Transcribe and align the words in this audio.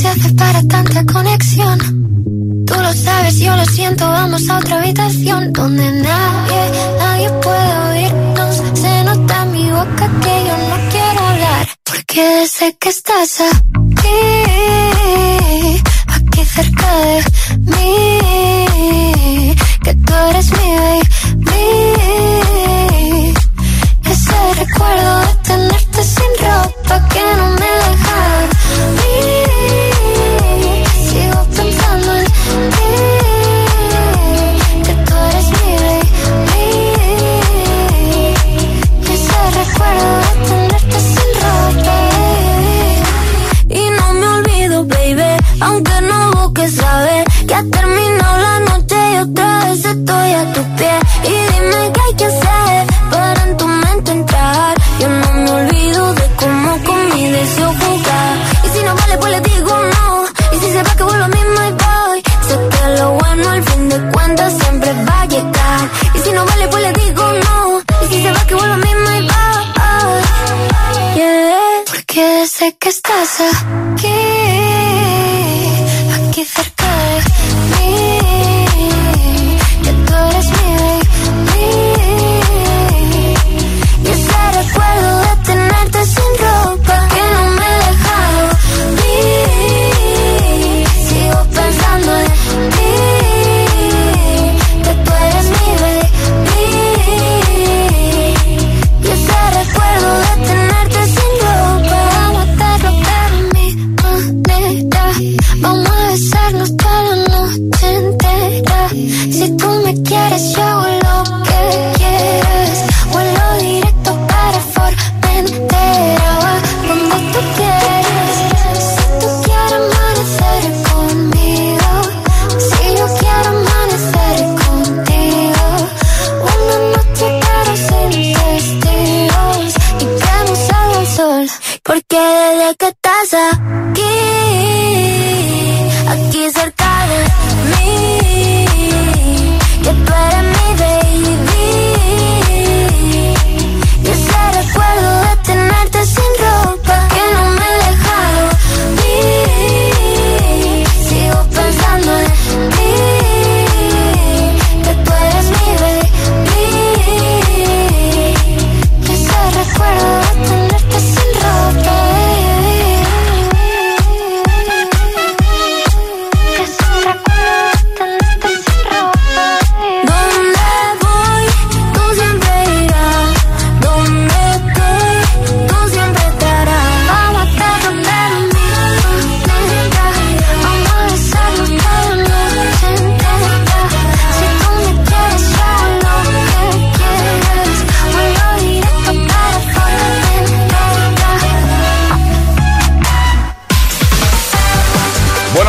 Se 0.00 0.08
hace 0.08 0.32
para 0.32 0.62
tanta 0.62 1.04
conexión? 1.04 1.78
Tú 2.66 2.74
lo 2.74 2.92
sabes, 2.92 3.38
yo 3.38 3.54
lo 3.54 3.64
siento, 3.66 4.08
vamos 4.08 4.48
a 4.48 4.56
otra 4.58 4.78
habitación 4.78 5.52
donde 5.52 5.92
nadie, 5.92 6.62
nadie 6.98 7.30
puede 7.44 7.78
oírnos. 7.90 8.62
Se 8.80 9.04
nota 9.04 9.42
en 9.42 9.52
mi 9.52 9.70
boca 9.70 10.10
que 10.22 10.34
yo 10.48 10.56
no 10.70 10.76
quiero 10.90 11.20
hablar, 11.26 11.68
porque 11.84 12.46
sé 12.46 12.76
que 12.80 12.88
estás 12.88 13.42
aquí, 13.42 14.22
aquí 16.08 16.44
cerca 16.46 16.90
de 17.04 17.22
mí, 17.72 19.54
que 19.84 19.94
tú 19.94 20.14
eres 20.30 20.50
mi 20.52 20.69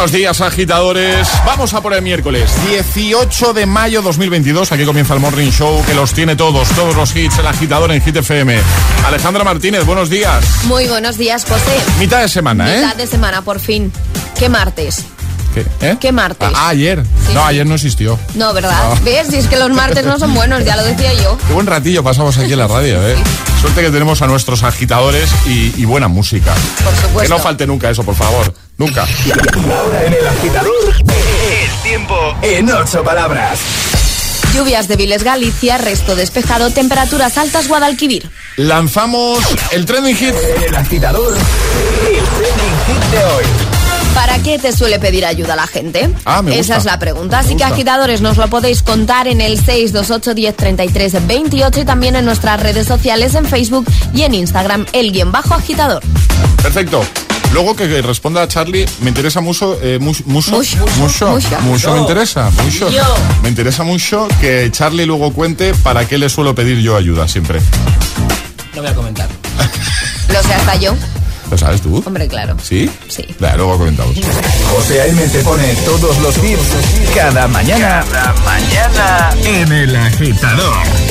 Buenos 0.01 0.17
días, 0.17 0.41
agitadores. 0.41 1.27
Vamos 1.45 1.75
a 1.75 1.81
por 1.81 1.93
el 1.93 2.01
miércoles 2.01 2.49
18 2.67 3.53
de 3.53 3.67
mayo 3.67 4.01
2022. 4.01 4.71
Aquí 4.71 4.83
comienza 4.83 5.13
el 5.13 5.19
Morning 5.19 5.51
Show 5.51 5.85
que 5.85 5.93
los 5.93 6.11
tiene 6.11 6.35
todos, 6.35 6.67
todos 6.69 6.95
los 6.95 7.15
hits, 7.15 7.37
el 7.37 7.45
agitador 7.45 7.91
en 7.91 8.01
Hit 8.01 8.15
FM. 8.15 8.59
Alejandra 9.05 9.43
Martínez, 9.43 9.85
buenos 9.85 10.09
días. 10.09 10.43
Muy 10.63 10.87
buenos 10.87 11.19
días, 11.19 11.45
José. 11.45 11.77
Mitad 11.99 12.19
de 12.19 12.29
semana, 12.29 12.73
¿eh? 12.73 12.81
Mitad 12.81 12.95
de 12.95 13.05
semana, 13.05 13.43
por 13.43 13.59
fin. 13.59 13.93
¿Qué 14.39 14.49
martes? 14.49 15.05
¿Qué, 15.53 15.65
eh? 15.81 15.97
¿Qué 15.99 16.11
martes? 16.11 16.49
Ah, 16.53 16.69
ayer. 16.69 17.03
Sí, 17.27 17.33
no, 17.33 17.43
ayer 17.45 17.65
no 17.65 17.75
existió. 17.75 18.17
No, 18.35 18.53
¿verdad? 18.53 18.95
No. 18.95 19.01
¿Ves? 19.03 19.27
Si 19.29 19.35
es 19.37 19.47
que 19.47 19.57
los 19.57 19.69
martes 19.71 20.05
no 20.05 20.17
son 20.17 20.33
buenos, 20.33 20.63
ya 20.63 20.75
lo 20.77 20.83
decía 20.83 21.13
yo. 21.13 21.37
Qué 21.47 21.53
buen 21.53 21.67
ratillo 21.67 22.03
pasamos 22.03 22.37
aquí 22.37 22.53
en 22.53 22.59
la 22.59 22.67
radio, 22.67 23.05
¿eh? 23.07 23.15
Suerte 23.59 23.81
que 23.81 23.91
tenemos 23.91 24.21
a 24.21 24.27
nuestros 24.27 24.63
agitadores 24.63 25.29
y, 25.45 25.73
y 25.77 25.85
buena 25.85 26.07
música. 26.07 26.53
Por 26.83 26.93
Que 26.93 27.01
supuesto. 27.01 27.35
no 27.37 27.41
falte 27.43 27.67
nunca 27.67 27.89
eso, 27.89 28.03
por 28.03 28.15
favor. 28.15 28.53
Nunca. 28.77 29.05
Y 29.25 29.31
ahora 29.31 30.05
en 30.05 30.13
el 30.13 30.27
agitador, 30.27 30.71
el 30.97 31.83
tiempo 31.83 32.15
en 32.41 32.71
ocho 32.71 33.03
palabras. 33.03 33.59
Lluvias 34.55 34.87
débiles 34.87 35.23
Galicia, 35.23 35.77
resto 35.77 36.15
despejado, 36.15 36.71
temperaturas 36.71 37.37
altas 37.37 37.67
Guadalquivir. 37.67 38.29
Lanzamos 38.57 39.39
el 39.71 39.85
trending 39.85 40.15
hit. 40.15 40.33
El 40.67 40.75
agitador, 40.75 41.33
el 41.37 42.23
trending 42.23 42.77
hit 42.87 43.11
de 43.11 43.23
hoy. 43.25 43.43
¿Para 44.13 44.39
qué 44.39 44.59
te 44.59 44.71
suele 44.75 44.99
pedir 44.99 45.25
ayuda 45.25 45.55
la 45.55 45.67
gente? 45.67 46.09
Ah, 46.25 46.41
me 46.41 46.51
gusta. 46.51 46.61
Esa 46.61 46.77
es 46.77 46.85
la 46.85 46.99
pregunta. 46.99 47.39
Así 47.39 47.55
que 47.55 47.63
agitadores 47.63 48.21
nos 48.21 48.37
lo 48.37 48.47
podéis 48.49 48.83
contar 48.83 49.27
en 49.27 49.41
el 49.41 49.57
628 49.57 50.33
10 50.33 50.55
33 50.55 51.27
28 51.27 51.79
y 51.81 51.85
también 51.85 52.15
en 52.15 52.25
nuestras 52.25 52.61
redes 52.61 52.87
sociales 52.87 53.35
en 53.35 53.45
Facebook 53.45 53.85
y 54.13 54.23
en 54.23 54.33
Instagram, 54.35 54.85
el 54.93 55.11
guion 55.11 55.31
bajo 55.31 55.53
agitador. 55.53 56.03
Perfecto. 56.61 57.03
Luego 57.53 57.75
que 57.75 58.01
responda 58.01 58.43
a 58.43 58.47
Charlie, 58.47 58.85
me 59.01 59.09
interesa 59.09 59.41
mucho, 59.41 59.77
eh, 59.81 59.97
mucho, 59.99 60.23
mucho, 60.25 60.51
Mucho. 60.51 60.77
mucho, 60.97 61.27
Mucho. 61.31 61.59
mucho 61.61 61.93
me 61.93 61.99
interesa, 61.99 62.49
mucho. 62.63 62.89
Me 63.43 63.49
interesa 63.49 63.83
mucho 63.83 64.27
que 64.39 64.69
Charlie 64.71 65.05
luego 65.05 65.33
cuente 65.33 65.73
para 65.83 66.07
qué 66.07 66.17
le 66.17 66.29
suelo 66.29 66.55
pedir 66.55 66.79
yo 66.79 66.95
ayuda 66.95 67.27
siempre. 67.27 67.59
No 68.75 68.81
voy 68.81 68.91
a 68.91 68.95
comentar. 68.95 69.27
Lo 70.29 70.41
sé 70.43 70.53
hasta 70.53 70.75
yo. 70.77 70.95
¿Lo 71.51 71.57
sabes 71.57 71.81
tú? 71.81 72.01
Hombre, 72.05 72.29
claro. 72.29 72.55
¿Sí? 72.63 72.89
Sí. 73.09 73.25
Vale, 73.37 73.57
luego 73.57 73.77
comentamos. 73.77 74.15
José 74.73 75.01
A.M. 75.01 75.21
te 75.27 75.39
pone 75.39 75.75
todos 75.83 76.17
los 76.19 76.37
hits 76.37 77.13
cada 77.13 77.45
mañana. 77.49 78.05
Cada 78.09 78.33
mañana 78.45 79.29
en 79.43 79.71
el 79.73 79.95
agitador. 79.97 81.10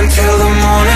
Until 0.00 0.38
the 0.38 0.48
morning 0.48 0.89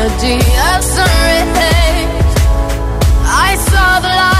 melody 0.00 0.36
of 0.72 0.82
sunrise. 0.82 2.34
I 3.26 3.56
saw 3.68 4.00
the 4.00 4.08
light. 4.08 4.39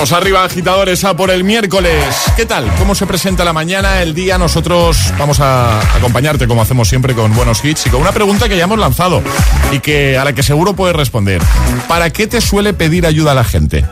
Arriba, 0.00 0.44
agitadores, 0.44 1.04
a 1.04 1.14
por 1.14 1.30
el 1.30 1.44
miércoles. 1.44 2.02
¿Qué 2.34 2.46
tal? 2.46 2.64
¿Cómo 2.78 2.94
se 2.94 3.06
presenta 3.06 3.44
la 3.44 3.52
mañana, 3.52 4.00
el 4.00 4.14
día? 4.14 4.38
Nosotros 4.38 4.96
vamos 5.18 5.40
a 5.40 5.78
acompañarte, 5.94 6.48
como 6.48 6.62
hacemos 6.62 6.88
siempre, 6.88 7.14
con 7.14 7.34
buenos 7.34 7.62
hits 7.62 7.86
y 7.86 7.90
con 7.90 8.00
una 8.00 8.10
pregunta 8.10 8.48
que 8.48 8.56
ya 8.56 8.64
hemos 8.64 8.78
lanzado 8.78 9.22
y 9.70 9.78
que 9.80 10.16
a 10.16 10.24
la 10.24 10.32
que 10.32 10.42
seguro 10.42 10.72
puedes 10.72 10.96
responder. 10.96 11.42
¿Para 11.86 12.10
qué 12.10 12.26
te 12.26 12.40
suele 12.40 12.72
pedir 12.72 13.06
ayuda 13.06 13.34
la 13.34 13.44
gente? 13.44 13.84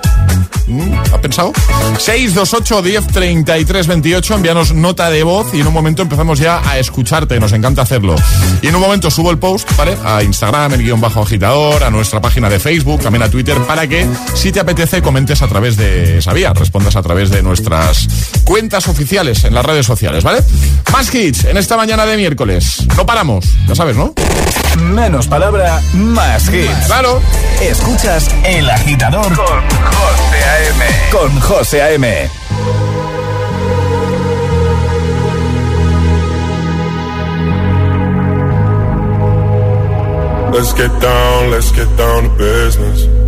¿Mm? 0.69 0.93
¿Has 1.13 1.19
pensado? 1.21 1.53
628 1.99 2.83
10 2.83 3.07
33 3.07 3.87
28, 3.87 4.35
envíanos 4.35 4.75
nota 4.75 5.11
de 5.11 5.23
voz 5.23 5.47
y 5.55 5.61
en 5.61 5.67
un 5.67 5.73
momento 5.73 6.03
empezamos 6.03 6.39
ya 6.39 6.61
a 6.69 6.79
escucharte, 6.79 7.41
nos 7.41 7.53
encanta 7.53 7.83
hacerlo. 7.83 8.17
Y 8.61 8.69
en 8.69 8.75
un 8.75 8.81
momento 8.81 9.11
subo 9.11 9.31
el 9.31 9.39
post, 9.39 9.71
¿vale? 9.77 9.97
A 10.05 10.23
Instagram, 10.23 10.75
el 10.75 10.83
guion 10.83 11.01
bajo 11.01 11.23
agitador, 11.23 11.83
a 11.83 11.91
nuestra 11.91 12.21
página 12.21 12.51
de 12.51 12.59
Facebook, 12.61 13.01
también 13.01 13.23
a 13.23 13.31
Twitter, 13.31 13.57
para 13.67 13.87
que 13.87 14.07
si 14.35 14.53
te 14.53 14.61
apetece 14.61 15.01
comentes 15.01 15.41
a 15.43 15.49
través 15.49 15.77
de 15.77 15.98
esa 15.99 16.33
vía, 16.33 16.53
respondas 16.53 16.97
a 16.97 17.03
través 17.03 17.31
de 17.31 17.43
nuestras 17.43 18.07
cuentas 18.45 18.89
oficiales 18.89 19.45
en 19.45 19.55
las 19.55 19.65
redes 19.65 19.87
sociales, 19.87 20.25
¿vale? 20.25 20.43
Más 20.93 21.15
hits 21.15 21.45
en 21.45 21.57
esta 21.57 21.77
mañana 21.77 22.07
de 22.07 22.17
miércoles. 22.17 22.87
No 22.97 23.07
paramos, 23.07 23.45
ya 23.67 23.75
sabes, 23.75 23.97
¿no? 23.97 24.15
Menos 24.79 25.27
palabra, 25.27 25.81
más 25.95 26.49
hits. 26.49 26.87
Claro. 26.87 27.21
Escuchas 27.61 28.29
El 28.45 28.69
Agitador 28.71 29.27
con 29.35 29.37
José 29.37 30.45
A.M. 30.45 30.85
Con 31.11 31.41
José 31.41 31.83
A.M. 31.83 32.31
Let's 40.53 40.73
get 40.73 40.91
down, 41.01 41.51
let's 41.51 41.71
get 41.71 41.89
down 41.97 42.25
to 42.25 42.31
business. 42.31 43.28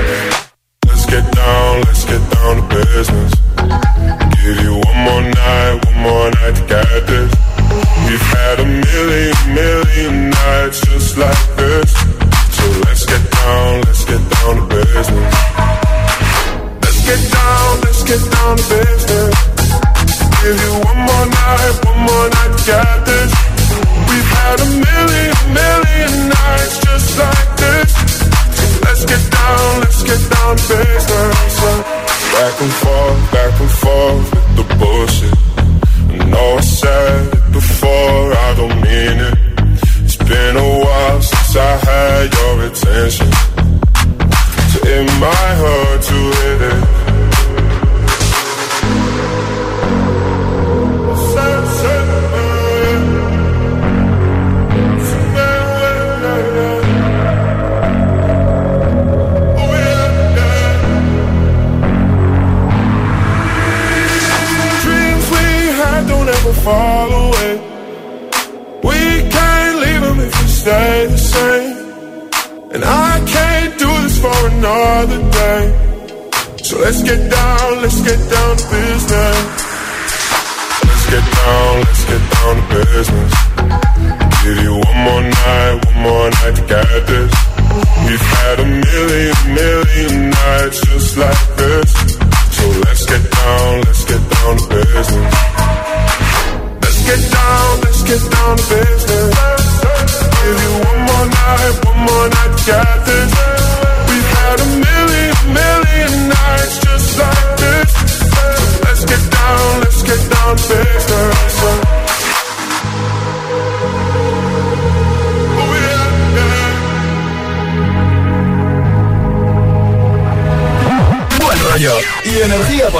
Get 2.11 2.31
down 2.31 2.55
to 2.57 2.75
business. 2.75 3.33
Give 4.43 4.57
you 4.59 4.73
one 4.83 4.97
more 5.05 5.21
night, 5.21 5.85
one 5.85 5.97
more 6.03 6.31
night 6.31 6.55
to 6.55 6.65
get 6.67 7.07
this. 7.07 7.40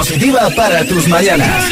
Positiva 0.02 0.50
para 0.56 0.84
tus 0.84 1.06
mañanas. 1.06 1.70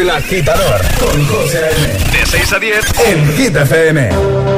El 0.00 0.08
agitador 0.08 0.80
con 0.98 1.26
José 1.26 1.60
M. 1.76 2.18
De 2.18 2.26
6 2.26 2.52
a 2.54 2.58
10 2.58 2.84
en 3.06 3.36
Hit 3.36 3.54
FM. 3.54 4.57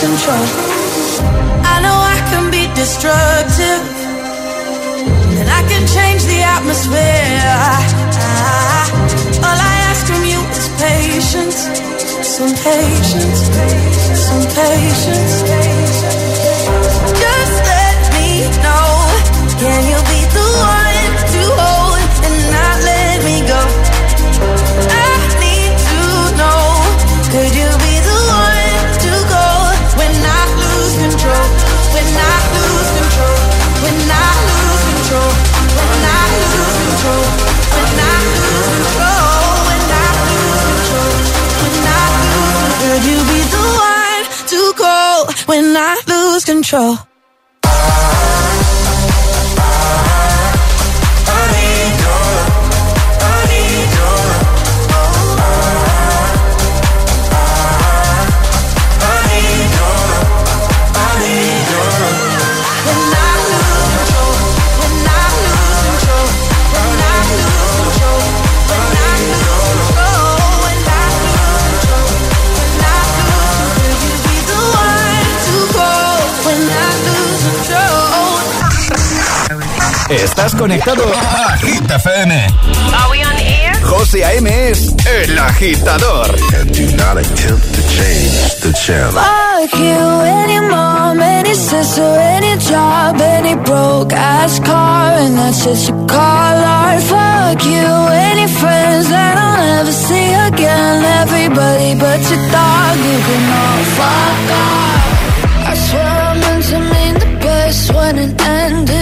control? 0.00 0.46
I 1.72 1.76
know 1.84 1.92
I 1.92 2.18
can 2.32 2.50
be 2.50 2.64
destructive. 2.72 3.84
And 5.38 5.48
I 5.48 5.60
can 5.70 5.84
change 5.96 6.24
the 6.24 6.40
atmosphere. 6.56 7.60
All 9.44 9.58
I 9.70 9.74
ask 9.90 10.00
from 10.08 10.24
you 10.24 10.40
is 10.56 10.66
patience. 10.80 11.58
Some 12.36 12.52
patience. 12.64 13.40
Some 14.26 14.44
patience. 14.56 15.34
Just 17.22 17.56
let 17.72 18.00
me 18.16 18.28
know. 18.64 18.88
Can 19.60 19.80
you 19.92 20.00
be 20.12 20.19
control? 46.44 47.09
Estás 80.10 80.56
conectado 80.56 81.04
a 81.14 81.56
Hit 81.58 81.88
FM. 81.88 82.34
Are 82.34 83.10
we 83.12 83.22
on 83.22 83.36
air? 83.38 83.72
José 83.84 84.24
A.M. 84.24 84.48
es 84.68 84.92
el 85.06 85.38
agitador. 85.38 86.34
And 86.52 86.68
do 86.72 86.84
not 86.96 87.16
attempt 87.16 87.62
to 87.74 87.82
change 87.88 88.56
the 88.60 88.72
channel. 88.72 89.12
Fuck 89.12 89.72
you, 89.78 90.20
any 90.42 90.60
mom, 90.68 91.20
any 91.20 91.54
sister, 91.54 92.02
any 92.02 92.58
job, 92.58 93.20
any 93.20 93.54
broke 93.54 94.12
ass 94.12 94.58
car, 94.58 95.12
and 95.12 95.38
that's 95.38 95.64
just 95.64 95.88
you 95.88 95.94
call 96.08 96.18
art. 96.18 97.00
Fuck 97.02 97.64
you, 97.64 97.86
any 98.30 98.48
friends 98.48 99.08
that 99.10 99.38
I'll 99.38 99.76
never 99.76 99.92
see 99.92 100.32
again. 100.48 101.04
Everybody 101.22 101.94
but 101.94 102.18
your 102.28 102.42
dog, 102.50 102.96
you 102.98 103.18
can 103.28 103.42
all 103.62 103.84
fuck 103.94 104.50
off. 104.58 105.70
I 105.70 105.74
swear 105.74 106.02
I 106.02 106.34
meant 106.40 106.64
to 106.64 106.78
mean 106.80 107.14
the 107.14 107.38
best 107.44 107.94
when 107.94 108.18
it 108.18 108.40
ended. 108.42 108.99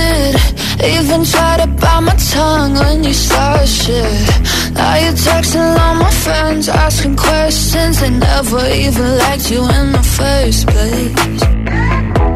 Even 0.85 1.25
tried 1.25 1.61
to 1.61 1.67
bite 1.67 2.01
my 2.01 2.14
tongue 2.33 2.75
when 2.75 3.05
you 3.05 3.12
started 3.12 3.67
shit. 3.67 4.75
Now 4.75 4.97
you're 4.97 5.12
texting 5.12 5.79
all 5.79 5.95
my 5.95 6.11
friends, 6.11 6.69
asking 6.69 7.17
questions. 7.17 8.01
They 8.01 8.11
never 8.11 8.64
even 8.69 9.19
liked 9.19 9.51
you 9.51 9.62
in 9.79 9.93
the 9.93 10.05
first 10.19 10.67
place. 10.69 11.41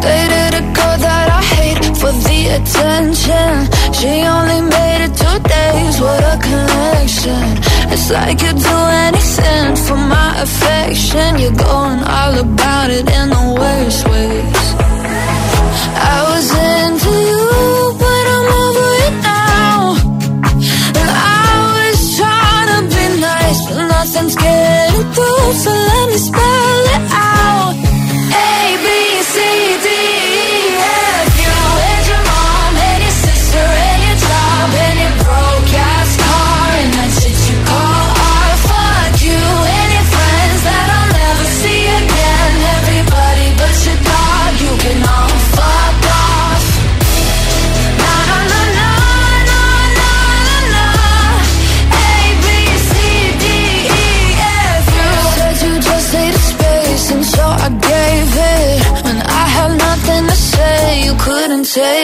Dated 0.03 0.53
a 0.61 0.65
girl 0.77 0.97
that 1.07 1.29
I 1.39 1.43
hate 1.55 1.85
for 2.01 2.13
the 2.27 2.41
attention. 2.59 3.53
She 3.95 4.13
only 4.27 4.61
made 4.75 5.05
it 5.07 5.15
two 5.15 5.39
days, 5.57 6.01
what 6.01 6.23
a 6.33 6.37
connection. 6.43 7.45
It's 7.93 8.11
like 8.11 8.43
you'd 8.43 8.59
do 8.59 8.79
anything 9.07 9.77
for 9.87 9.97
my 9.97 10.43
affection. 10.43 11.39
You're 11.39 11.55
going 11.55 12.03
all 12.03 12.35
about 12.41 12.91
it 12.91 13.07
in 13.09 13.27
the 13.31 13.45
worst 13.61 14.09
ways. 14.09 14.67
I 15.95 16.17
was 16.31 16.47
into 16.51 17.13
you, 17.31 17.47
So 25.51 25.71
let 25.71 26.09
me 26.09 26.17
spell 26.17 26.85
it 26.97 27.05
out. 27.13 27.75
A 27.75 28.77
B 28.83 28.87
C 29.33 29.37
D 29.85 29.92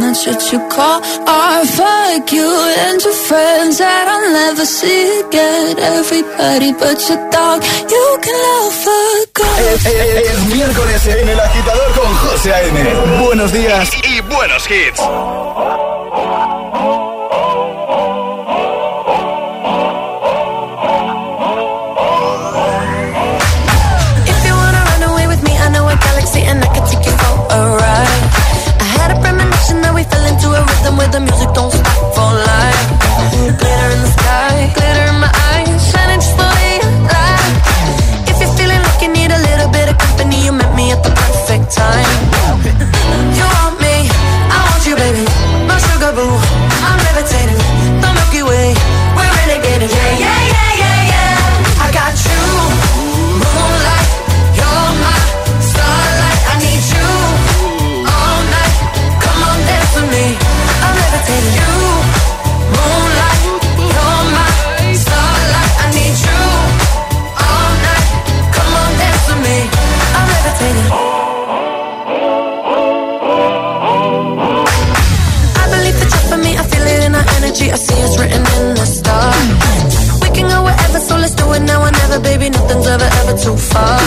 that's 0.00 0.26
what 0.26 0.52
you 0.52 0.58
call 0.68 1.00
you 2.32 3.12
friends 3.28 3.78
that 3.78 4.06
I'll 4.08 4.32
never 4.32 4.64
see 4.64 5.20
again. 5.20 5.78
Everybody 5.78 6.72
but 6.72 6.98
you 7.08 8.18
can. 8.22 8.42
Es, 9.58 10.46
miércoles 10.54 11.06
en 11.06 11.28
El 11.28 11.40
Agitador 11.40 11.92
con 11.94 12.14
José 12.16 12.52
A.M. 12.52 13.24
Buenos 13.24 13.52
días 13.52 13.90
y 14.04 14.20
buenos 14.22 14.68
hits. 14.70 15.00
the 31.12 31.20
music 31.20 31.41
so 83.42 83.56
far. 83.56 83.98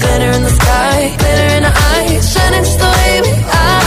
Glitter 0.00 0.32
in 0.32 0.42
the 0.42 0.50
sky, 0.50 1.14
glitter 1.16 1.48
in 1.56 1.62
the 1.62 1.72
eyes, 1.94 2.32
shining 2.32 2.64
just 2.64 2.78
the 2.78 2.90
way 2.96 3.20
we 3.22 3.32
are. 3.62 3.84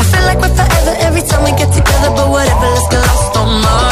I 0.00 0.04
feel 0.10 0.24
like 0.26 0.40
we're 0.42 0.56
forever 0.58 0.94
every 1.06 1.22
time 1.22 1.44
we 1.44 1.52
get 1.52 1.72
together, 1.72 2.10
but 2.10 2.28
whatever, 2.28 2.66
let's 2.74 2.88
get 2.90 2.98
lost 2.98 3.36
on 3.36 3.62
Mars. 3.62 3.91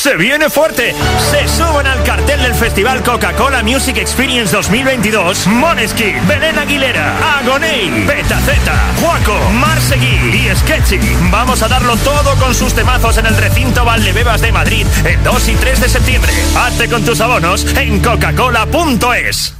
se 0.00 0.16
viene 0.16 0.48
fuerte. 0.48 0.94
Se 1.30 1.46
suben 1.46 1.86
al 1.86 2.02
cartel 2.04 2.40
del 2.40 2.54
Festival 2.54 3.02
Coca-Cola 3.02 3.62
Music 3.62 3.98
Experience 3.98 4.50
2022 4.56 5.46
Moneski, 5.48 6.14
Belén 6.26 6.58
Aguilera, 6.58 7.38
Agoney, 7.38 8.06
Petaceta, 8.06 8.74
Juaco, 8.98 9.38
Marseguí 9.50 10.46
y 10.46 10.56
Sketchy. 10.56 10.98
Vamos 11.30 11.60
a 11.62 11.68
darlo 11.68 11.96
todo 11.98 12.34
con 12.36 12.54
sus 12.54 12.72
temazos 12.72 13.18
en 13.18 13.26
el 13.26 13.36
recinto 13.36 13.84
Valdebebas 13.84 14.40
de 14.40 14.52
Madrid 14.52 14.86
el 15.04 15.22
2 15.22 15.48
y 15.50 15.54
3 15.56 15.80
de 15.82 15.88
septiembre. 15.90 16.32
Hazte 16.56 16.88
con 16.88 17.04
tus 17.04 17.20
abonos 17.20 17.66
en 17.76 18.00
coca-cola.es. 18.00 19.54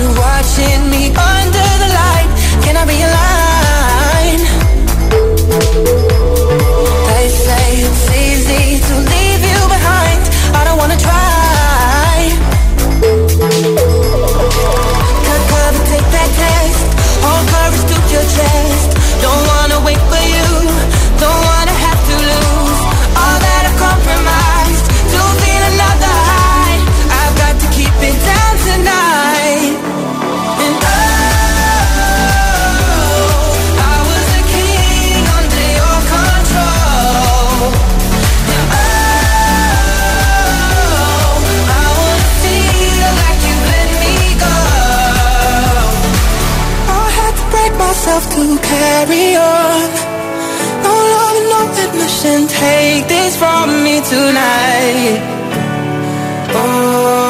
you 0.00 0.08
watching 0.16 0.80
me 0.88 1.12
under 1.12 1.68
the 1.82 1.88
light? 2.00 2.30
Can 2.64 2.76
I? 2.76 2.84
They 7.08 7.28
say 7.28 7.66
it's 7.84 8.04
easy 8.24 8.80
to 8.88 8.94
leave 9.12 9.42
you 9.52 9.60
behind. 9.74 10.22
I 10.58 10.64
don't 10.64 10.78
wanna 10.82 10.96
try. 10.96 12.16
Cut 15.26 15.42
cover, 15.52 15.82
take 15.92 16.08
that 16.16 16.30
test. 16.40 16.80
Courage 17.52 17.84
to 17.90 17.96
your 18.14 18.26
chest. 18.36 18.88
Don't 19.24 19.42
wanna 19.50 19.78
wait 19.86 20.00
for 20.10 20.22
you. 20.34 20.48
Don't 21.20 21.49
myself 48.10 48.34
to 48.34 48.58
carry 48.58 49.36
on. 49.36 49.90
No 50.82 50.94
love, 51.14 51.38
no 51.52 51.60
admission. 51.84 52.48
Take 52.48 53.06
this 53.06 53.36
from 53.36 53.84
me 53.84 54.00
tonight. 54.00 55.20
Oh, 56.52 57.29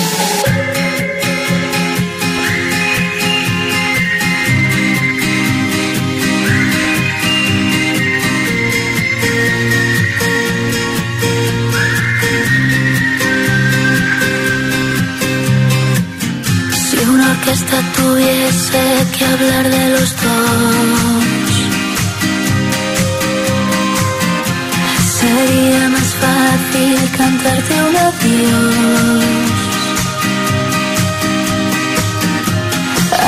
hablar 19.23 19.69
de 19.69 19.89
los 19.89 20.15
dos, 20.15 21.51
sería 25.19 25.89
más 25.89 26.09
fácil 26.23 26.97
cantarte 27.17 27.73
un 27.89 27.95
adiós. 27.95 29.25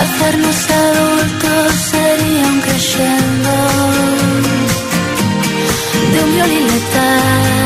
Hacernos 0.02 0.70
adultos 0.72 1.74
sería 1.92 2.48
un 2.48 2.60
crescendo 2.62 3.54
de 6.12 6.24
un 6.24 6.30
violín 6.36 6.66
letal. 6.68 7.64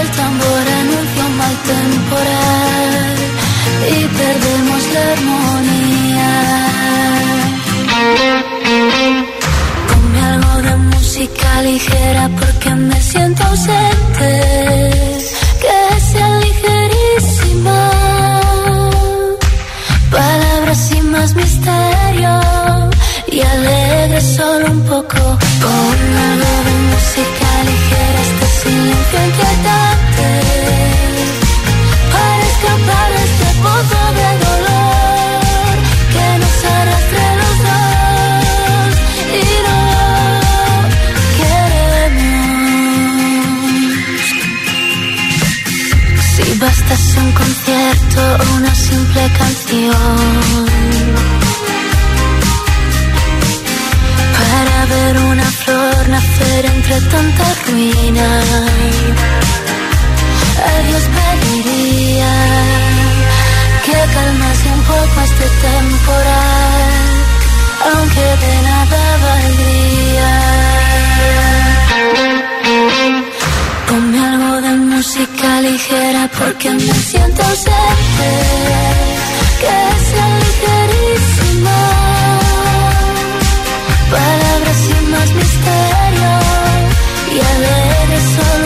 El 0.00 0.06
tambor 0.18 0.64
anuncia 0.80 1.24
un 1.26 1.36
mal 1.36 1.56
temporal 1.74 3.16
y 3.88 4.04
perdemos 4.20 4.82
la 4.94 5.12
armonía. 5.12 5.75
Ligera 11.62 12.28
porque 12.38 12.70
me 12.74 13.00
siento 13.00 13.42
ausente. 13.44 14.55
Una 48.40 48.74
simple 48.74 49.30
canción 49.38 50.66
para 54.38 54.86
ver 54.86 55.18
una 55.18 55.44
flor 55.44 56.08
nacer 56.08 56.66
entre 56.66 57.00
tanta 57.12 57.44
ruina. 57.66 58.28
A 60.68 60.82
Dios 60.86 61.04
pediría 61.16 62.34
que 63.84 63.98
calmase 64.14 64.68
un 64.76 64.82
poco 64.82 65.20
este 65.28 65.46
temporal, 65.66 66.92
aunque 67.90 68.26
de 68.44 68.54
nada 68.68 69.02
valdría. 69.24 70.32
Ligera 75.70 76.30
porque 76.38 76.70
me 76.70 76.94
siento 77.10 77.42
ausente, 77.42 78.30
que 79.60 79.76
sea 80.06 80.28
ligerísima. 80.44 81.78
Palabras 84.10 84.76
sin 84.86 85.10
más 85.10 85.28
misterio 85.40 86.32
y 87.34 87.36
alegre 87.52 88.18
solo 88.36 88.65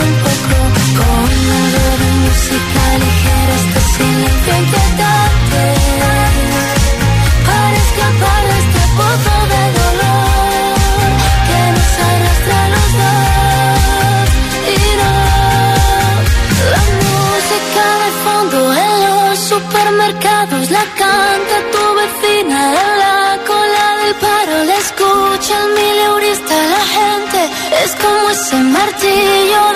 ese 29.01 29.07
martillo 29.09 29.70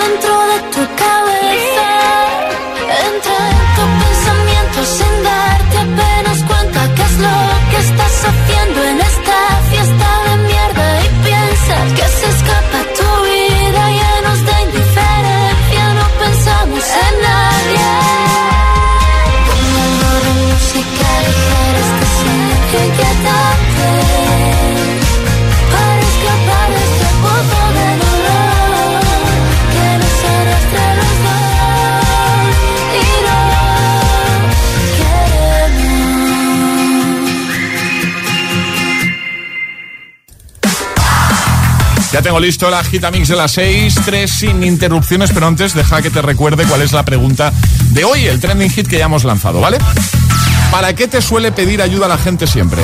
listo 42.40 42.68
la 42.70 42.82
Gitamix 42.82 43.28
de 43.28 43.36
las 43.36 43.52
6, 43.52 43.94
3 44.04 44.30
sin 44.30 44.62
interrupciones, 44.62 45.30
pero 45.32 45.46
antes 45.46 45.74
deja 45.74 46.02
que 46.02 46.10
te 46.10 46.20
recuerde 46.22 46.64
cuál 46.64 46.82
es 46.82 46.92
la 46.92 47.04
pregunta 47.04 47.52
de 47.90 48.04
hoy, 48.04 48.26
el 48.26 48.40
trending 48.40 48.70
hit 48.70 48.86
que 48.88 48.98
ya 48.98 49.06
hemos 49.06 49.24
lanzado, 49.24 49.60
¿vale? 49.60 49.78
¿Para 50.70 50.94
qué 50.94 51.08
te 51.08 51.22
suele 51.22 51.52
pedir 51.52 51.80
ayuda 51.80 52.08
la 52.08 52.18
gente 52.18 52.46
siempre? 52.46 52.82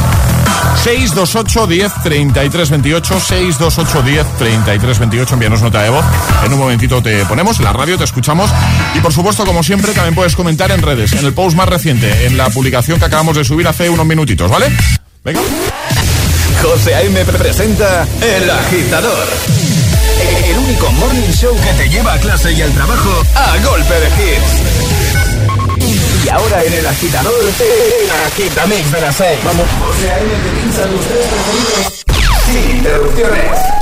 628 0.83 1.67
10 1.67 1.93
33 2.03 2.71
28 2.71 3.21
628 3.21 4.03
10 4.03 4.27
33 4.39 4.99
28 4.99 5.35
envíanos 5.35 5.63
nota 5.63 5.83
de 5.83 5.91
voz 5.91 6.05
en 6.45 6.53
un 6.53 6.59
momentito 6.59 7.03
te 7.03 7.25
ponemos 7.27 7.61
la 7.61 7.73
radio 7.73 7.99
te 7.99 8.05
escuchamos 8.05 8.51
y 8.95 9.01
por 9.01 9.13
supuesto 9.13 9.45
como 9.45 9.63
siempre 9.63 9.93
también 9.93 10.15
puedes 10.15 10.35
comentar 10.35 10.71
en 10.71 10.83
redes 10.83 11.13
en 11.13 11.25
el 11.25 11.35
post 11.35 11.57
más 11.57 11.69
reciente 11.69 12.27
en 12.27 12.37
la 12.37 12.49
publicación 12.51 12.99
que 12.99 13.05
acabamos 13.05 13.37
de 13.37 13.45
subir 13.45 13.69
hace 13.69 13.91
unos 13.91 14.07
minutitos 14.07 14.51
¿vale? 14.51 14.67
venga 15.25 15.41
José 16.63 16.95
A.M. 16.95 17.25
presenta 17.25 18.07
El 18.21 18.51
Agitador 18.51 19.27
el 20.49 20.59
único 20.59 20.91
morning 20.93 21.31
show 21.33 21.55
que 21.57 21.73
te 21.73 21.89
lleva 21.89 22.15
a 22.15 22.19
clase 22.19 22.53
y 22.53 22.63
al 22.63 22.73
trabajo 22.73 23.11
a 23.35 23.59
golpe 23.59 23.95
de 23.95 24.07
hits 24.09 25.03
y 26.25 26.29
ahora 26.29 26.63
en 26.63 26.73
el 26.73 26.87
agitador, 26.87 27.35
el 27.43 28.11
agitamix 28.27 28.93
de 28.93 29.01
las 29.01 29.17
6. 29.17 29.39
Vamos. 29.45 29.67
José 29.81 30.11
A.M. 30.13 30.29
te 30.29 30.61
pinza 30.61 30.87
los 30.87 31.01
tres 31.01 31.27
preferidos 31.27 32.05
sin 32.47 32.77
interrupciones. 32.77 33.82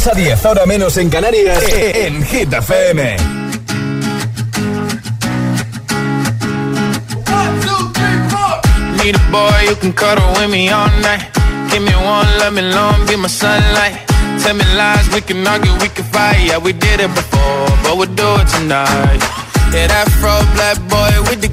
6 0.00 0.06
a 0.06 0.14
10, 0.14 0.46
ahora 0.46 0.64
menos 0.64 0.96
en 0.96 1.10
Canarias, 1.10 1.62
en 1.68 2.24
Hit 2.24 2.50
FM. 2.50 3.16
Need 8.96 9.14
a 9.14 9.30
boy 9.30 9.50
you 9.68 9.76
can 9.76 9.92
cuddle 9.92 10.24
with 10.38 10.50
me 10.50 10.70
all 10.70 10.88
night. 11.02 11.28
Give 11.70 11.82
me 11.82 11.92
one, 11.96 12.26
let 12.38 12.50
me 12.54 12.62
long, 12.62 13.06
be 13.06 13.16
my 13.18 13.28
sunlight. 13.28 14.00
Tell 14.42 14.54
me 14.54 14.64
lies, 14.74 15.06
we 15.12 15.20
can 15.20 15.46
argue, 15.46 15.70
we 15.82 15.90
can 15.90 16.04
fight. 16.06 16.46
Yeah, 16.46 16.56
we 16.56 16.72
did 16.72 17.00
it 17.00 17.14
before, 17.14 17.68
but 17.82 17.98
we'll 17.98 18.14
do 18.14 18.40
it 18.40 18.48
tonight. 18.48 19.20
Yeah, 19.70 19.86
that 19.88 20.08
fro 20.18 20.32
black 20.54 20.78
boy 20.88 21.12
with 21.28 21.42
the 21.42 21.52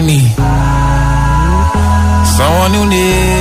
I 0.00 0.02
need 0.02 0.32
someone 2.26 2.72
who 2.72 2.88
needs 2.88 3.39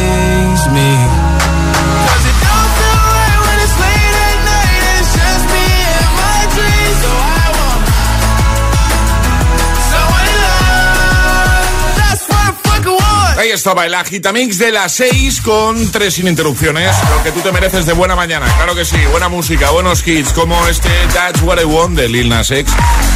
Ahí 13.39 13.51
estaba 13.51 13.85
el 13.85 13.93
agitamix 13.93 14.57
de 14.57 14.69
las 14.69 14.91
6 14.95 15.39
con 15.39 15.89
tres 15.93 16.19
ininterrupciones. 16.19 16.93
Lo 17.09 17.23
que 17.23 17.31
tú 17.31 17.39
te 17.39 17.53
mereces 17.53 17.85
de 17.85 17.93
buena 17.93 18.13
mañana. 18.13 18.45
Claro 18.57 18.75
que 18.75 18.83
sí, 18.83 18.97
buena 19.11 19.29
música, 19.29 19.69
buenos 19.71 20.05
hits 20.05 20.33
como 20.33 20.67
este 20.67 20.89
That's 21.13 21.41
What 21.43 21.61
I 21.61 21.63
Want 21.63 21.97
de 21.97 22.09
Lil 22.09 22.27
Nas 22.27 22.51
X. 22.51 22.69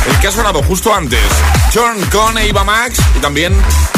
El 0.10 0.20
que 0.20 0.28
ha 0.28 0.32
sonado 0.32 0.64
justo 0.64 0.96
antes. 0.96 1.20
John 1.74 1.98
con 2.10 2.38
Eva 2.38 2.64
Max 2.64 3.02
y 3.18 3.20
también 3.20 3.54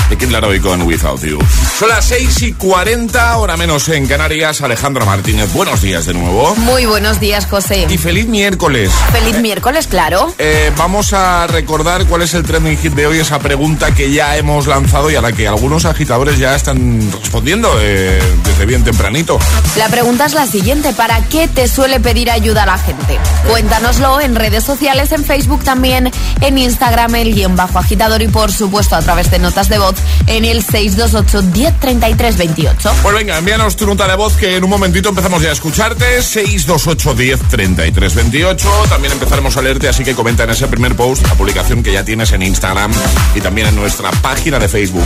de 0.09 0.17
Kid 0.17 0.29
Laroi 0.29 0.59
con 0.59 0.81
Without 0.83 1.21
You. 1.23 1.39
Son 1.79 1.89
las 1.89 2.05
6 2.05 2.41
y 2.43 2.53
40, 2.53 3.37
hora 3.37 3.57
menos 3.57 3.89
en 3.89 4.07
Canarias. 4.07 4.61
Alejandra 4.61 5.05
Martínez, 5.05 5.51
buenos 5.53 5.81
días 5.81 6.05
de 6.05 6.13
nuevo. 6.13 6.55
Muy 6.55 6.85
buenos 6.85 7.19
días, 7.19 7.47
José. 7.47 7.87
Y 7.89 7.97
feliz 7.97 8.27
miércoles. 8.27 8.91
Feliz 9.11 9.39
miércoles, 9.39 9.87
claro. 9.87 10.33
Eh, 10.37 10.71
vamos 10.77 11.13
a 11.13 11.47
recordar 11.47 12.05
cuál 12.05 12.21
es 12.21 12.33
el 12.33 12.43
trending 12.43 12.77
hit 12.77 12.93
de 12.93 13.07
hoy, 13.07 13.19
esa 13.19 13.39
pregunta 13.39 13.93
que 13.93 14.11
ya 14.11 14.37
hemos 14.37 14.67
lanzado 14.67 15.09
y 15.09 15.15
a 15.15 15.21
la 15.21 15.31
que 15.31 15.47
algunos 15.47 15.85
agitadores 15.85 16.37
ya 16.37 16.55
están 16.55 17.01
respondiendo 17.21 17.69
eh, 17.81 18.21
desde 18.43 18.65
bien 18.65 18.83
tempranito. 18.83 19.39
La 19.77 19.89
pregunta 19.89 20.25
es 20.25 20.33
la 20.33 20.45
siguiente, 20.45 20.93
¿para 20.93 21.19
qué 21.21 21.47
te 21.47 21.67
suele 21.67 21.99
pedir 21.99 22.29
ayuda 22.29 22.65
la 22.65 22.77
gente? 22.77 23.17
Cuéntanoslo 23.49 24.21
en 24.21 24.35
redes 24.35 24.63
sociales, 24.63 25.11
en 25.11 25.23
Facebook 25.23 25.63
también, 25.63 26.11
en 26.41 26.57
Instagram, 26.57 27.15
el 27.15 27.33
guion 27.33 27.55
bajo 27.55 27.79
agitador 27.79 28.21
y 28.21 28.27
por 28.27 28.51
supuesto 28.51 28.95
a 28.95 29.01
través 29.01 29.31
de 29.31 29.39
notas 29.39 29.69
de 29.69 29.79
voz 29.79 29.94
en 30.27 30.45
el 30.45 30.63
628 30.63 31.43
1033 31.43 32.37
28. 32.37 32.91
Pues 33.01 33.15
venga, 33.15 33.37
envíanos 33.37 33.75
tu 33.75 33.85
nota 33.85 34.07
de 34.07 34.15
voz 34.15 34.35
que 34.35 34.55
en 34.55 34.63
un 34.63 34.69
momentito 34.69 35.09
empezamos 35.09 35.41
ya 35.41 35.49
a 35.49 35.53
escucharte. 35.53 36.21
628 36.21 37.13
10 37.13 37.39
33 37.49 38.15
28. 38.15 38.69
También 38.89 39.13
empezaremos 39.13 39.55
a 39.57 39.61
leerte, 39.61 39.87
así 39.87 40.03
que 40.03 40.15
comenta 40.15 40.43
en 40.43 40.51
ese 40.51 40.67
primer 40.67 40.95
post 40.95 41.25
la 41.27 41.35
publicación 41.35 41.83
que 41.83 41.91
ya 41.91 42.03
tienes 42.03 42.31
en 42.31 42.41
Instagram 42.41 42.91
y 43.35 43.41
también 43.41 43.67
en 43.67 43.75
nuestra 43.75 44.11
página 44.11 44.59
de 44.59 44.67
Facebook. 44.67 45.05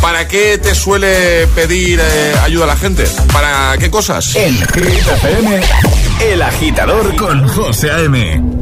¿Para 0.00 0.28
qué 0.28 0.58
te 0.58 0.74
suele 0.74 1.46
pedir 1.48 2.00
eh, 2.00 2.34
ayuda 2.42 2.66
la 2.66 2.76
gente? 2.76 3.04
¿Para 3.32 3.76
qué 3.78 3.90
cosas? 3.90 4.34
En 4.36 4.56
Hit 4.56 5.06
FM, 5.06 5.60
El 6.20 6.42
Agitador 6.42 7.14
con 7.16 7.48
José 7.48 7.90
A.M. 7.90 8.61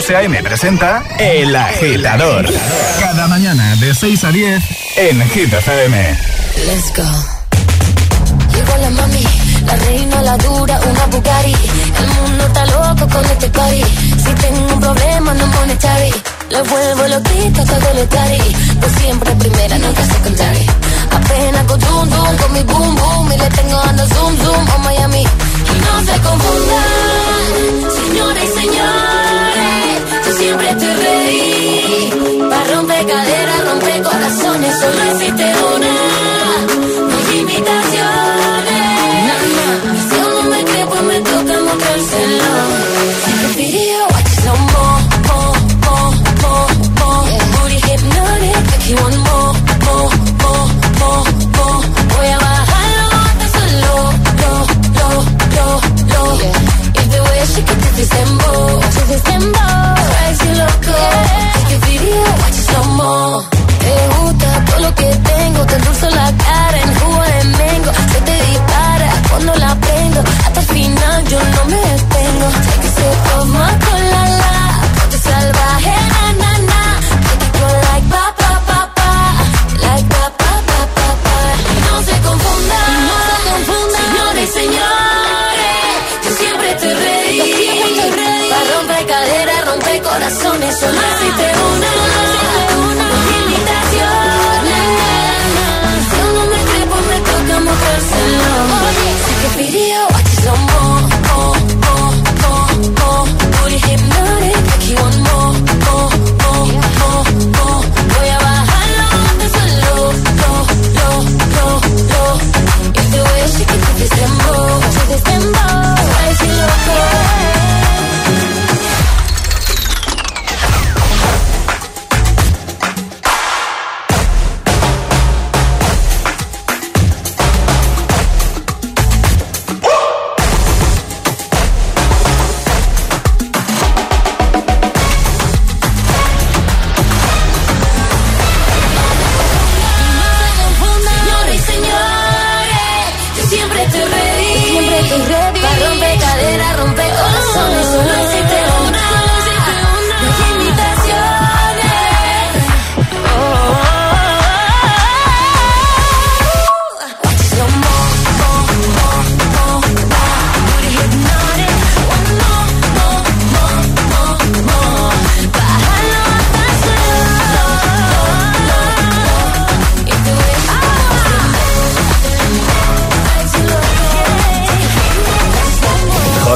José 0.00 0.16
A.M. 0.16 0.42
presenta 0.42 1.02
El 1.18 1.54
Agitador. 1.54 2.46
Cada 2.98 3.28
mañana 3.28 3.76
de 3.76 3.94
6 3.94 4.24
a 4.24 4.32
10 4.32 4.62
en 4.96 5.28
Hit 5.28 5.52
FM. 5.52 6.18
Let's 6.64 6.90
go. 6.96 7.04
Llegó 8.54 8.76
la 8.78 8.88
mami, 8.88 9.22
la 9.66 9.76
reina, 9.76 10.22
la 10.22 10.38
dura, 10.38 10.80
una 10.90 11.04
Bugatti. 11.04 11.54
El 12.00 12.06
mundo 12.16 12.46
está 12.46 12.64
loco 12.64 13.14
con 13.14 13.24
este 13.26 13.48
party. 13.50 13.84
Si 14.24 14.32
tengo 14.40 14.72
un 14.72 14.80
problema, 14.80 15.34
no 15.34 15.46
monetary. 15.48 16.14
Le 16.48 16.62
vuelvo 16.62 17.06
loquita 17.06 17.64
todo 17.66 17.94
lo 17.94 18.08
tari. 18.08 18.56
Pues 18.80 18.92
siempre 19.02 19.34
primera, 19.34 19.76
nunca 19.76 20.02
secondary. 20.02 20.66
Apenas 21.10 21.64
con 21.64 21.78
zoom 21.78 22.08
zoom, 22.08 22.36
con 22.38 22.52
mi 22.54 22.62
boom 22.62 22.96
boom. 22.96 23.32
Y 23.32 23.36
le 23.36 23.50
tengo 23.50 23.76
dando 23.84 24.08
zoom 24.08 24.36
zoom 24.38 24.70
a 24.70 24.78
Miami. 24.78 25.24
Y 25.24 25.78
no 25.84 26.00
se 26.06 26.20
confundan, 26.22 26.88
señores 28.00 28.44
y 28.44 28.60
señores. 28.60 29.29
Siempre 30.40 30.70
estoy 30.70 30.88
ready. 30.88 32.48
Para 32.48 32.74
romper 32.74 33.06
caderas, 33.06 33.64
romper 33.68 34.02
corazones. 34.02 34.74
Solo 34.80 35.02
existe 35.10 35.44
una. 35.76 36.09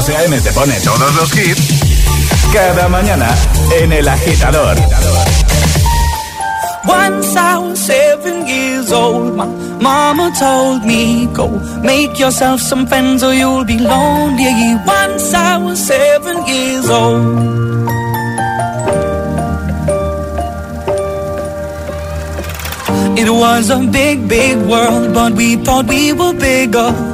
José 0.04 0.16
A.M. 0.18 0.38
te 0.38 0.52
pone 0.52 0.74
todos 0.80 1.14
los 1.14 1.34
hits 1.34 1.62
cada 2.52 2.88
mañana 2.88 3.34
en 3.80 3.90
El 3.90 4.06
Agitador. 4.06 4.76
Once 6.86 7.34
I 7.34 7.56
was 7.56 7.78
seven 7.78 8.46
years 8.46 8.92
old, 8.92 9.34
my 9.34 9.46
mama 9.80 10.30
told 10.38 10.84
me, 10.84 11.26
Go 11.32 11.48
make 11.82 12.18
yourself 12.18 12.60
some 12.60 12.86
friends 12.86 13.22
or 13.22 13.32
you'll 13.32 13.64
be 13.64 13.78
lonely. 13.78 14.76
Once 14.84 15.32
I 15.32 15.56
was 15.56 15.78
seven 15.78 16.46
years 16.46 16.90
old. 16.90 17.64
It 23.16 23.30
was 23.30 23.70
a 23.70 23.78
big, 23.78 24.28
big 24.28 24.58
world, 24.66 25.14
but 25.14 25.32
we 25.32 25.56
thought 25.56 25.86
we 25.86 26.12
were 26.12 26.34
bigger. 26.34 27.13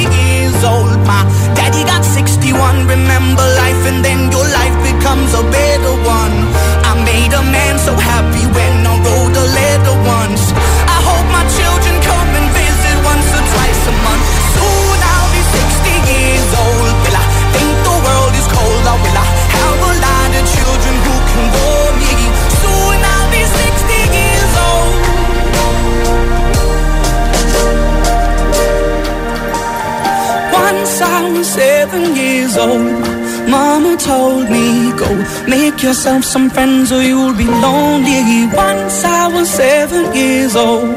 got 1.83 2.03
61. 2.03 2.87
Remember 2.87 3.45
life, 3.61 3.81
and 3.89 4.03
then 4.03 4.31
your 4.31 4.47
life 4.59 4.75
becomes 4.83 5.33
a 5.33 5.43
better 5.43 5.93
one. 6.03 6.35
I 6.89 6.93
made 7.05 7.33
a 7.33 7.43
man 7.43 7.79
so 7.79 7.93
happy 7.95 8.45
when 8.55 8.85
I 8.85 8.93
wrote 9.03 9.35
a 9.37 9.47
letter 9.59 9.95
once. 10.17 10.43
Seven 31.91 32.15
years 32.15 32.57
old. 32.57 33.49
Mama 33.49 33.97
told 33.97 34.49
me, 34.49 34.91
go 34.97 35.09
make 35.47 35.83
yourself 35.83 36.23
some 36.23 36.49
friends 36.49 36.91
or 36.91 37.01
you'll 37.01 37.35
be 37.35 37.45
lonely. 37.45 38.47
Once 38.55 39.03
I 39.03 39.27
was 39.27 39.49
seven 39.49 40.13
years 40.15 40.55
old. 40.55 40.87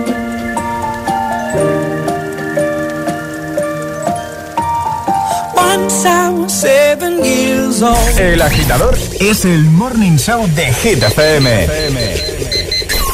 Once 5.57 6.05
I 6.05 6.31
was 6.31 6.53
seven 6.53 7.25
years 7.25 7.83
old. 7.83 8.19
El 8.19 8.43
agitador 8.43 8.97
es 9.21 9.45
el 9.45 9.65
morning 9.65 10.17
show 10.17 10.47
de 10.55 10.73
Hit 10.75 11.03
FM. 11.03 11.67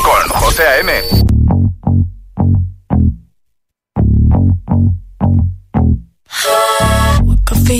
Con 0.04 0.28
José 0.40 0.64
A.M. 0.66 0.90
For 6.28 6.99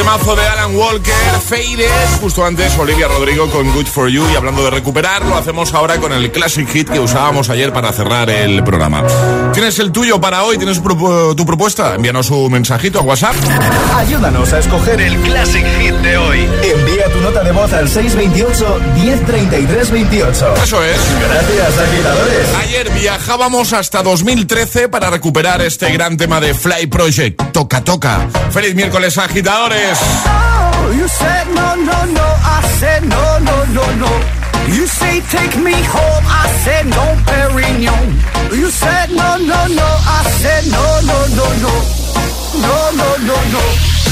Temazo 0.00 0.34
de 0.34 0.46
Alan 0.46 0.74
Walker, 0.74 1.12
Faded. 1.44 1.90
Justo 2.22 2.42
antes, 2.42 2.74
Olivia 2.78 3.06
Rodrigo 3.06 3.50
con 3.50 3.70
Good 3.70 3.84
For 3.84 4.08
You. 4.08 4.24
Y 4.32 4.34
hablando 4.34 4.64
de 4.64 4.70
recuperar, 4.70 5.26
lo 5.26 5.36
hacemos 5.36 5.74
ahora 5.74 5.98
con 5.98 6.10
el 6.14 6.32
Classic 6.32 6.66
Hit 6.66 6.88
que 6.88 6.98
usábamos 6.98 7.50
ayer 7.50 7.70
para 7.70 7.92
cerrar 7.92 8.30
el 8.30 8.64
programa. 8.64 9.04
¿Tienes 9.52 9.78
el 9.78 9.92
tuyo 9.92 10.18
para 10.18 10.44
hoy? 10.44 10.56
¿Tienes 10.56 10.80
tu 10.82 11.44
propuesta? 11.44 11.96
Envíanos 11.96 12.30
un 12.30 12.50
mensajito 12.50 13.00
a 13.00 13.02
WhatsApp. 13.02 13.34
Ayúdanos 13.94 14.50
a 14.54 14.60
escoger 14.60 15.02
el 15.02 15.18
Classic 15.20 15.66
Hit 15.78 15.94
de 15.96 16.16
hoy. 16.16 16.48
Nota 17.30 17.44
de 17.44 17.52
voz 17.52 17.72
al 17.72 17.88
628 17.88 18.80
1033 18.94 19.90
28. 19.90 20.54
Eso 20.64 20.84
es. 20.84 20.96
Gracias, 21.28 21.78
agitadores. 21.78 22.54
Ayer 22.62 22.90
viajábamos 22.90 23.72
hasta 23.72 24.02
2013 24.02 24.88
para 24.88 25.10
recuperar 25.10 25.60
este 25.60 25.90
gran 25.92 26.16
tema 26.16 26.40
de 26.40 26.54
Fly 26.54 26.86
Project. 26.86 27.52
Toca, 27.52 27.82
toca. 27.82 28.26
Feliz 28.50 28.74
miércoles, 28.74 29.16
agitadores. 29.18 29.98
Oh, 30.26 30.92
you 30.92 31.06
said 31.08 31.46
no, 31.54 31.76
no, 31.76 32.06
no. 32.06 32.20
I 32.20 32.78
said 32.78 33.02
no, 33.04 33.38
no, 33.40 33.64
no, 33.66 33.86
no. 33.96 34.10
You 34.74 34.86
say 34.86 35.20
take 35.30 35.56
me 35.58 35.72
home. 35.72 36.24
I 36.26 36.48
said 36.64 36.86
no, 36.86 37.16
Perignon. 37.26 38.58
You 38.58 38.70
said 38.70 39.10
no, 39.10 39.36
no, 39.38 39.66
no. 39.68 39.86
I 39.86 40.30
said 40.40 40.66
no, 40.66 41.00
no, 41.02 41.26
no, 41.36 41.46
no. 41.62 42.00
No, 42.60 42.90
no, 42.92 43.16
no, 43.18 43.34
no. 43.52 44.09